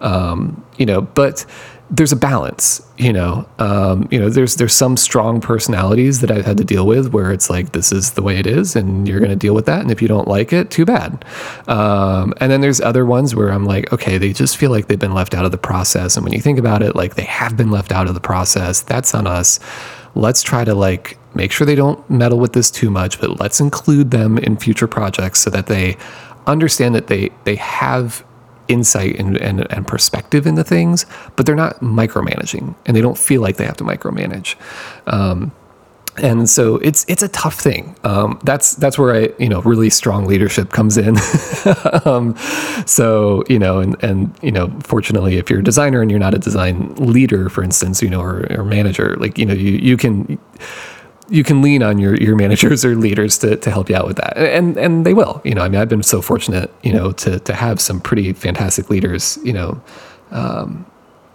[0.00, 1.46] Um, you know, but
[1.90, 2.80] there's a balance.
[2.98, 6.86] You know, um, you know, there's there's some strong personalities that I've had to deal
[6.86, 9.54] with where it's like this is the way it is, and you're going to deal
[9.54, 9.80] with that.
[9.80, 11.24] And if you don't like it, too bad.
[11.68, 14.98] Um, and then there's other ones where I'm like, okay, they just feel like they've
[14.98, 16.16] been left out of the process.
[16.16, 18.82] And when you think about it, like they have been left out of the process.
[18.82, 19.60] That's on us
[20.14, 23.60] let's try to like make sure they don't meddle with this too much, but let's
[23.60, 25.96] include them in future projects so that they
[26.46, 28.24] understand that they they have
[28.68, 31.04] insight and, and, and perspective into things,
[31.36, 34.56] but they're not micromanaging and they don't feel like they have to micromanage.
[35.06, 35.52] Um,
[36.16, 37.96] and so it's it's a tough thing.
[38.04, 41.16] Um, that's that's where I you know really strong leadership comes in.
[42.04, 42.36] um,
[42.86, 46.32] so you know and and you know fortunately if you're a designer and you're not
[46.32, 49.96] a design leader for instance you know or, or manager like you know you you
[49.96, 50.38] can
[51.28, 54.16] you can lean on your your managers or leaders to, to help you out with
[54.16, 57.12] that and and they will you know I mean I've been so fortunate you know
[57.12, 59.80] to to have some pretty fantastic leaders you know
[60.30, 60.84] um,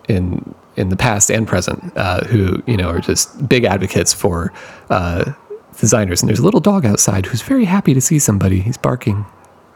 [0.07, 4.53] in in the past and present uh, who you know are just big advocates for
[4.89, 5.33] uh,
[5.79, 6.21] designers.
[6.21, 8.61] And there's a little dog outside who's very happy to see somebody.
[8.61, 9.25] He's barking,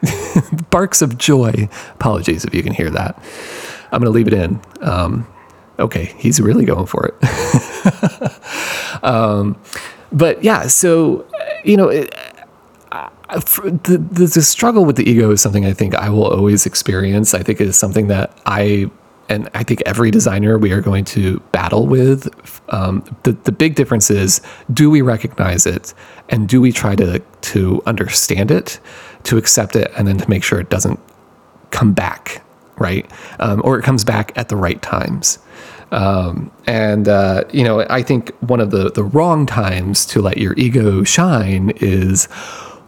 [0.70, 1.70] barks of joy.
[1.96, 3.22] Apologies if you can hear that.
[3.92, 4.60] I'm going to leave it in.
[4.82, 5.28] Um,
[5.80, 9.04] okay, he's really going for it.
[9.04, 9.58] um,
[10.14, 11.26] but yeah, so
[11.64, 11.90] you know.
[11.90, 12.14] It,
[13.32, 17.34] the, the, the struggle with the ego is something I think I will always experience.
[17.34, 18.92] I think it is something that I
[19.30, 22.30] and I think every designer we are going to battle with.
[22.70, 25.94] Um, the the big difference is do we recognize it
[26.30, 28.80] and do we try to to understand it,
[29.24, 31.00] to accept it, and then to make sure it doesn't
[31.72, 32.44] come back,
[32.78, 33.10] right?
[33.40, 35.40] Um, or it comes back at the right times.
[35.94, 40.38] Um, and uh, you know, I think one of the the wrong times to let
[40.38, 42.26] your ego shine is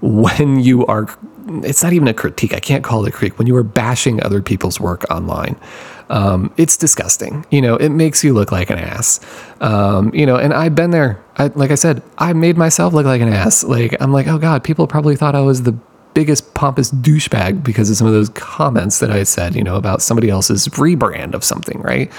[0.01, 1.07] when you are
[1.63, 2.53] it's not even a critique.
[2.53, 3.37] I can't call it a critique.
[3.37, 5.55] When you are bashing other people's work online,
[6.09, 7.45] um, it's disgusting.
[7.51, 9.19] You know, it makes you look like an ass.
[9.61, 11.23] Um, you know, and I've been there.
[11.37, 13.63] I, like I said, I made myself look like an ass.
[13.63, 15.77] Like I'm like, oh god, people probably thought I was the
[16.15, 19.55] biggest pompous douchebag because of some of those comments that I said.
[19.55, 22.11] You know, about somebody else's rebrand of something, right?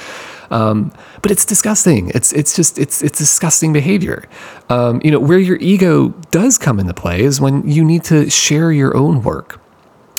[0.50, 2.10] Um, but it's disgusting.
[2.14, 4.24] It's it's just it's it's disgusting behavior.
[4.68, 8.30] Um, you know, where your ego does come into play is when you need to
[8.30, 9.60] share your own work.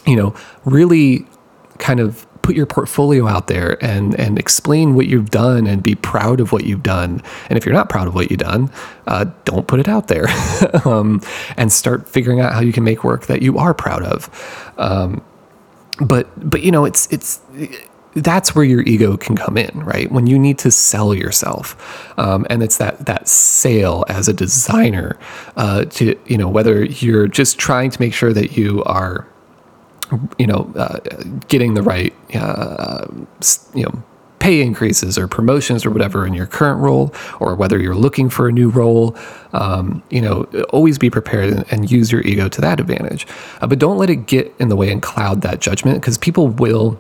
[0.05, 0.35] You know,
[0.65, 1.27] really
[1.77, 5.95] kind of put your portfolio out there and and explain what you've done and be
[5.95, 7.21] proud of what you've done.
[7.49, 8.71] And if you're not proud of what you've done,
[9.05, 10.27] uh, don't put it out there.
[10.85, 11.21] um,
[11.57, 14.29] and start figuring out how you can make work that you are proud of.
[14.77, 15.21] Um,
[15.99, 17.41] but but you know it's it's
[18.21, 20.11] that's where your ego can come in, right?
[20.11, 21.75] When you need to sell yourself,
[22.17, 25.17] um, and it's that that sale as a designer
[25.55, 29.27] uh, to you know whether you're just trying to make sure that you are,
[30.37, 30.99] you know, uh,
[31.47, 33.07] getting the right uh,
[33.73, 34.03] you know
[34.39, 38.47] pay increases or promotions or whatever in your current role, or whether you're looking for
[38.47, 39.15] a new role,
[39.53, 43.25] um, you know, always be prepared and, and, use your ego to that advantage.
[43.61, 46.49] Uh, but don't let it get in the way and cloud that judgment because people
[46.49, 46.99] will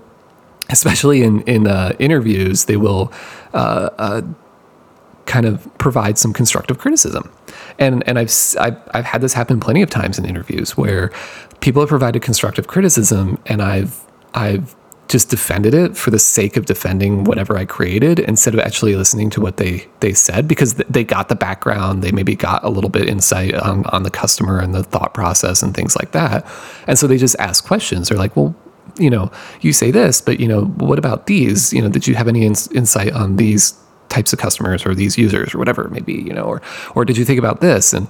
[0.69, 3.11] especially in in uh, interviews, they will
[3.53, 4.21] uh, uh,
[5.25, 7.31] kind of provide some constructive criticism,
[7.79, 11.11] and and I've, I've I've had this happen plenty of times in interviews where
[11.59, 14.03] people have provided constructive criticism, and I've
[14.33, 14.75] I've
[15.07, 19.29] just defended it for the sake of defending whatever I created instead of actually listening
[19.31, 22.89] to what they they said because they got the background, they maybe got a little
[22.89, 26.45] bit insight on, on the customer and the thought process and things like that.
[26.87, 28.09] And so they just ask questions.
[28.09, 28.55] They're like, well,
[28.97, 31.73] you know, you say this, but you know, what about these?
[31.73, 33.73] You know, did you have any ins- insight on these
[34.09, 36.13] types of customers or these users or whatever it may be?
[36.13, 36.61] You know, or
[36.95, 37.93] or did you think about this?
[37.93, 38.07] And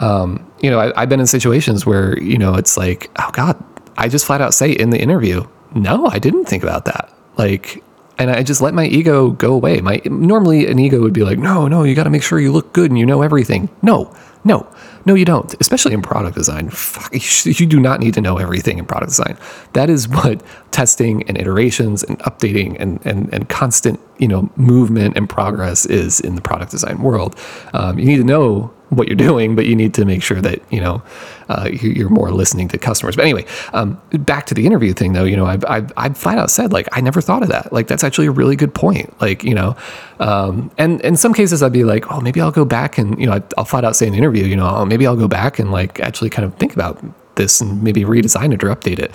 [0.00, 3.62] um, you know, I, I've been in situations where you know it's like, oh God,
[3.96, 7.12] I just flat out say in the interview, no, I didn't think about that.
[7.36, 7.82] Like,
[8.18, 9.80] and I just let my ego go away.
[9.80, 12.52] My normally an ego would be like, no, no, you got to make sure you
[12.52, 13.68] look good and you know everything.
[13.82, 14.14] No,
[14.44, 14.66] no,
[15.08, 15.54] no, you don't.
[15.58, 17.10] Especially in product design, Fuck,
[17.44, 19.38] you do not need to know everything in product design.
[19.72, 25.16] That is what testing and iterations and updating and and, and constant you know movement
[25.16, 27.34] and progress is in the product design world.
[27.72, 30.60] Um, you need to know what you're doing, but you need to make sure that
[30.70, 31.02] you know
[31.48, 33.16] uh, you're more listening to customers.
[33.16, 35.24] But anyway, um, back to the interview thing, though.
[35.24, 37.72] You know, I've, I've, I've flat out said like I never thought of that.
[37.72, 39.18] Like that's actually a really good point.
[39.20, 39.76] Like you know,
[40.20, 43.26] um, and in some cases I'd be like, oh, maybe I'll go back and you
[43.26, 45.58] know I'll flat out say in an interview, you know, oh, maybe I'll go back
[45.58, 47.02] and like actually kind of think about
[47.38, 49.12] this and maybe redesign it or update it.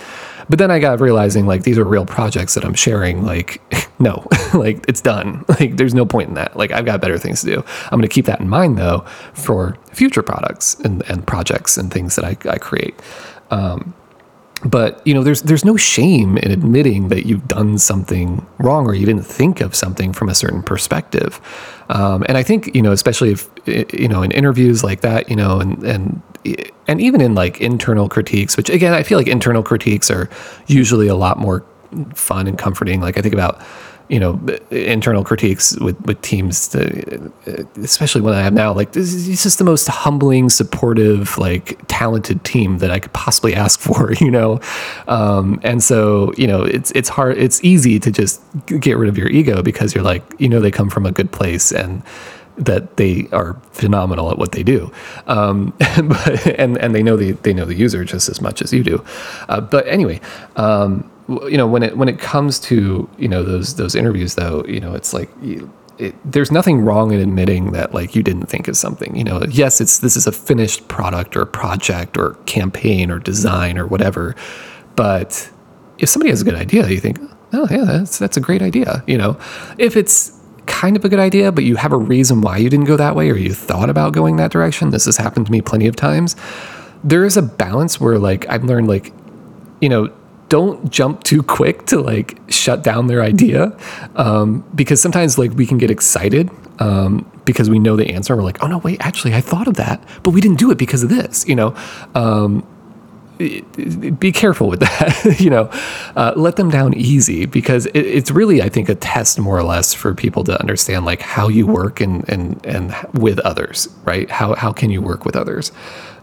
[0.48, 3.24] But then I got realizing like these are real projects that I'm sharing.
[3.24, 3.60] Like,
[3.98, 5.44] no, like it's done.
[5.54, 6.56] Like, there's no point in that.
[6.56, 7.64] Like, I've got better things to do.
[7.84, 9.00] I'm going to keep that in mind though
[9.34, 13.00] for future products and, and projects and things that I, I create.
[13.50, 13.94] Um,
[14.64, 18.94] but you know there's there's no shame in admitting that you've done something wrong or
[18.94, 21.40] you didn't think of something from a certain perspective
[21.90, 25.36] um, and i think you know especially if you know in interviews like that you
[25.36, 26.22] know and and
[26.88, 30.30] and even in like internal critiques which again i feel like internal critiques are
[30.66, 31.64] usually a lot more
[32.14, 33.00] fun and comforting.
[33.00, 33.60] Like i think about
[34.08, 34.38] you know
[34.70, 37.32] internal critiques with with teams to,
[37.76, 42.44] especially when I have now like this is just the most humbling supportive like talented
[42.44, 44.60] team that I could possibly ask for you know?
[45.08, 49.16] Um, and so you know it's it's hard it's easy to just get rid of
[49.16, 52.02] your ego because you're like you know they come from a good place and
[52.56, 54.92] that they are phenomenal at what they do,
[55.26, 58.72] um, but, and and they know the they know the user just as much as
[58.72, 59.04] you do.
[59.48, 60.20] Uh, but anyway,
[60.54, 64.64] um, you know when it when it comes to you know those those interviews though
[64.66, 68.46] you know it's like you, it, there's nothing wrong in admitting that like you didn't
[68.46, 69.42] think of something you know.
[69.48, 74.34] Yes it's this is a finished product or project or campaign or design or whatever
[74.96, 75.50] but
[75.98, 77.18] if somebody has a good idea you think
[77.52, 79.38] oh yeah that's that's a great idea you know.
[79.78, 82.86] If it's kind of a good idea but you have a reason why you didn't
[82.86, 85.60] go that way or you thought about going that direction this has happened to me
[85.60, 86.36] plenty of times
[87.04, 89.12] there is a balance where like i've learned like
[89.82, 90.10] you know
[90.54, 93.76] don't jump too quick to like shut down their idea
[94.14, 96.48] um, because sometimes like we can get excited
[96.78, 98.36] um, because we know the answer.
[98.36, 100.78] We're like, oh no, wait, actually, I thought of that, but we didn't do it
[100.78, 101.44] because of this.
[101.48, 101.76] You know,
[102.14, 102.64] um,
[103.36, 105.40] be careful with that.
[105.40, 105.68] you know,
[106.14, 109.64] uh, let them down easy because it, it's really, I think, a test more or
[109.64, 114.30] less for people to understand like how you work and and and with others, right?
[114.30, 115.72] How how can you work with others?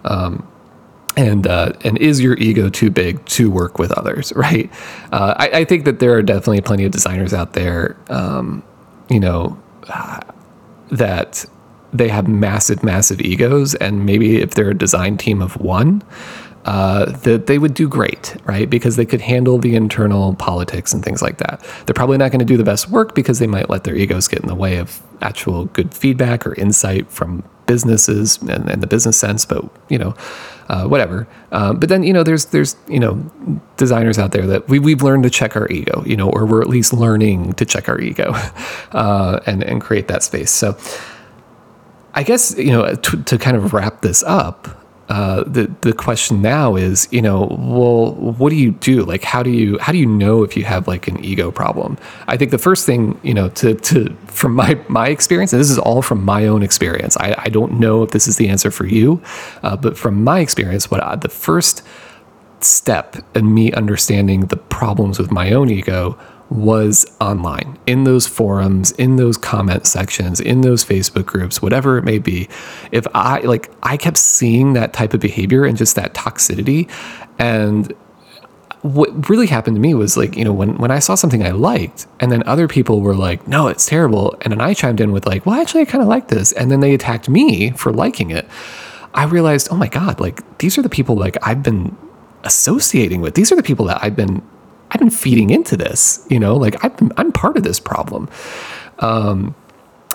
[0.06, 0.48] Um,
[1.18, 4.72] and uh, and is your ego too big to work with others right
[5.12, 8.64] uh, I, I, think that there are definitely plenty of designers out there um,
[9.10, 10.20] you know uh,
[10.92, 11.46] that
[11.94, 16.04] they have massive massive egos and maybe if they're a design team of one
[16.66, 18.70] uh, that they would do great, right?
[18.70, 21.66] Because they could handle the internal politics and things like that.
[21.86, 24.28] They're probably not going to do the best work because they might let their egos
[24.28, 28.88] get in the way of actual good feedback or insight from businesses and, and the
[28.88, 29.44] business sense.
[29.44, 30.14] But you know,
[30.72, 31.28] uh, whatever.
[31.52, 33.14] Um, but then you know, there's there's you know
[33.76, 36.62] designers out there that we we've learned to check our ego, you know, or we're
[36.62, 38.32] at least learning to check our ego,
[38.94, 40.50] uh, and and create that space.
[40.50, 40.78] So.
[42.14, 44.68] I guess you know to, to kind of wrap this up,
[45.12, 49.04] uh, the the question now is, you know, well, what do you do?
[49.04, 51.98] Like, how do you how do you know if you have like an ego problem?
[52.30, 55.70] I think the first thing, you know, to to from my my experience, and this
[55.70, 57.18] is all from my own experience.
[57.18, 59.22] I, I don't know if this is the answer for you,
[59.64, 61.84] uh, but from my experience, what I, the first
[62.62, 66.18] step in me understanding the problems with my own ego
[66.52, 72.04] was online in those forums, in those comment sections, in those Facebook groups, whatever it
[72.04, 72.50] may be.
[72.92, 76.92] If I like, I kept seeing that type of behavior and just that toxicity.
[77.40, 77.94] And
[78.82, 81.52] what really happened to me was like, you know, when, when I saw something I
[81.52, 84.36] liked, and then other people were like, no, it's terrible.
[84.42, 86.52] And then I chimed in with, like, well, actually, I kind of like this.
[86.52, 88.46] And then they attacked me for liking it.
[89.14, 91.96] I realized, oh my God, like, these are the people like I've been
[92.44, 93.36] associating with.
[93.36, 94.42] These are the people that I've been
[94.92, 98.30] I've been feeding into this, you know, like I'm, I'm part of this problem.
[99.00, 99.56] Um,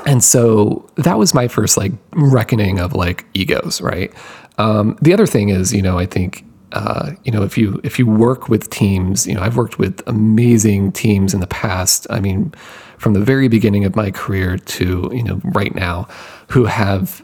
[0.05, 4.13] and so that was my first like reckoning of like egos, right?
[4.59, 7.99] Um, the other thing is, you know, I think uh, you know if you if
[7.99, 12.07] you work with teams, you know, I've worked with amazing teams in the past.
[12.11, 12.53] I mean,
[12.99, 16.09] from the very beginning of my career to you know right now,
[16.49, 17.23] who have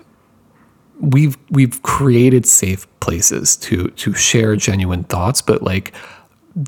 [1.00, 5.92] we've we've created safe places to to share genuine thoughts, but like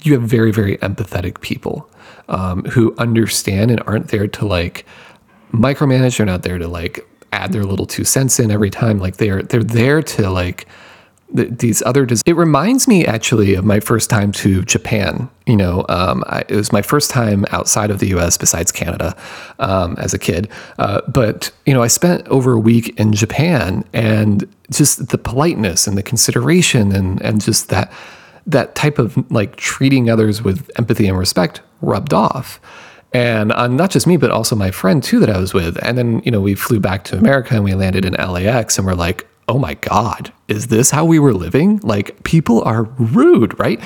[0.03, 1.89] you have very very empathetic people
[2.29, 4.87] um, who understand and aren't there to like
[5.53, 6.19] micromanage.
[6.19, 8.99] They're not there to like add their little two cents in every time.
[8.99, 10.67] Like they're they're there to like
[11.35, 15.85] these other des- it reminds me actually of my first time to japan you know
[15.89, 19.17] um, I, it was my first time outside of the us besides canada
[19.59, 23.85] um, as a kid uh, but you know i spent over a week in japan
[23.93, 27.93] and just the politeness and the consideration and and just that
[28.47, 32.61] that type of like treating others with empathy and respect rubbed off.
[33.13, 35.79] And uh, not just me, but also my friend too that I was with.
[35.83, 38.87] And then, you know, we flew back to America and we landed in LAX and
[38.87, 41.79] we're like, oh my God, is this how we were living?
[41.83, 43.81] Like, people are rude, right?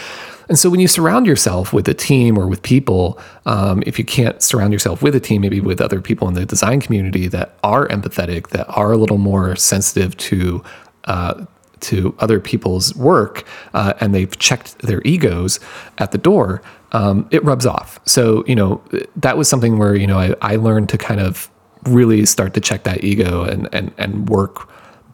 [0.49, 4.05] And so when you surround yourself with a team or with people, um, if you
[4.05, 7.59] can't surround yourself with a team, maybe with other people in the design community that
[7.63, 10.63] are empathetic, that are a little more sensitive to
[11.05, 11.45] uh,
[11.81, 15.61] to other people's work uh, and they've checked their egos
[15.99, 16.63] at the door,
[16.93, 18.01] um, it rubs off.
[18.07, 18.83] So, you know,
[19.17, 21.51] that was something where, you know, I, I learned to kind of
[21.85, 24.69] really start to check that ego and, and, and work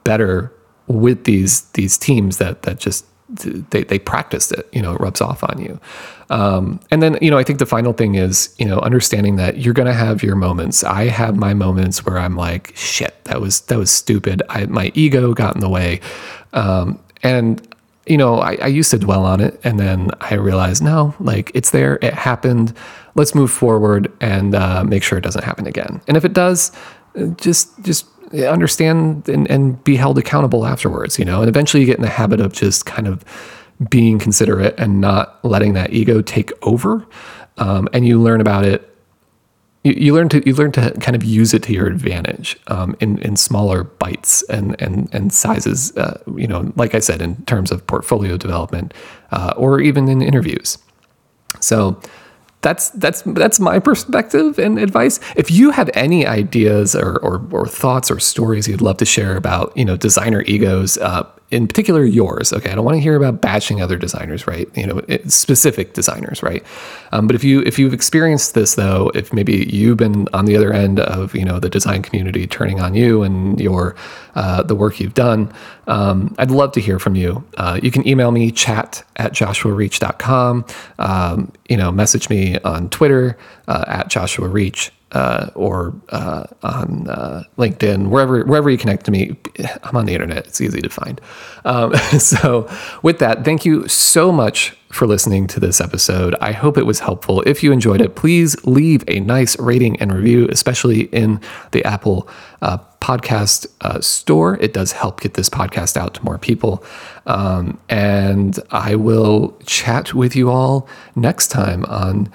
[0.05, 0.53] better
[0.87, 5.21] with these, these teams that, that just, they, they practiced it, you know, it rubs
[5.21, 5.81] off on you.
[6.31, 9.59] Um, and then, you know, I think the final thing is, you know, understanding that
[9.59, 10.85] you're going to have your moments.
[10.85, 14.43] I have my moments where I'm like, shit, that was, that was stupid.
[14.49, 16.01] I, my ego got in the way.
[16.53, 17.67] Um, and
[18.07, 21.51] you know, I, I, used to dwell on it, and then I realized, no, like
[21.55, 22.75] it's there, it happened.
[23.15, 26.03] Let's move forward and uh, make sure it doesn't happen again.
[26.07, 26.71] And if it does,
[27.37, 31.19] just just understand and, and be held accountable afterwards.
[31.19, 33.25] You know, and eventually you get in the habit of just kind of
[33.91, 37.07] being considerate and not letting that ego take over.
[37.57, 38.95] Um, and you learn about it
[39.85, 42.97] you, you learn to you learn to kind of use it to your advantage um,
[43.01, 45.97] in in smaller bites and and and sizes.
[45.97, 48.93] Uh, you know, like I said, in terms of portfolio development
[49.31, 50.79] uh, or even in interviews.
[51.61, 52.01] So
[52.65, 55.21] that's that's that's my perspective and advice.
[55.37, 59.37] If you have any ideas or, or, or thoughts or stories you'd love to share
[59.37, 62.53] about you know designer egos, uh, in particular yours.
[62.53, 64.69] Okay, I don't want to hear about bashing other designers, right?
[64.77, 66.65] You know, specific designers, right?
[67.13, 70.57] Um, but if you if you've experienced this though, if maybe you've been on the
[70.57, 73.95] other end of you know the design community turning on you and your
[74.35, 75.53] uh, the work you've done,
[75.87, 77.45] um, I'd love to hear from you.
[77.57, 80.65] Uh, you can email me chat at joshuareach.com.
[80.99, 83.39] Um, you know, message me on Twitter
[83.69, 89.11] uh, at Joshua Reach uh, or uh, on uh, LinkedIn, wherever wherever you connect to
[89.11, 89.37] me.
[89.85, 91.21] I'm on the internet; it's easy to find.
[91.65, 92.69] Um, so,
[93.03, 96.35] with that, thank you so much for listening to this episode.
[96.41, 97.43] I hope it was helpful.
[97.47, 101.41] If you enjoyed it, please leave a nice rating and review, especially in
[101.73, 102.29] the Apple
[102.63, 104.57] uh, podcast uh, store.
[104.61, 106.85] It does help get this podcast out to more people.
[107.27, 112.33] Um, and I will chat with you all next time on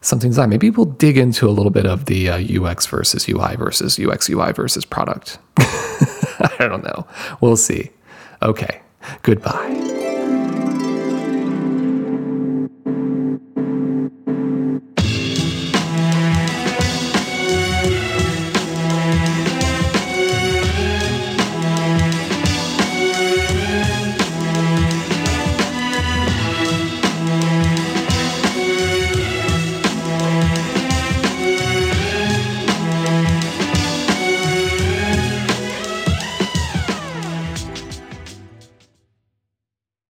[0.00, 0.48] something design.
[0.50, 4.28] Maybe we'll dig into a little bit of the uh, UX versus UI versus UX
[4.28, 5.38] UI versus product.
[5.58, 7.06] I don't know.
[7.40, 7.90] We'll see.
[8.42, 8.80] Okay.
[9.22, 9.99] Goodbye.